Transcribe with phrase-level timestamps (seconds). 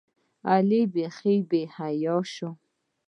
[0.53, 2.51] علي بیخي بېحیا شوی.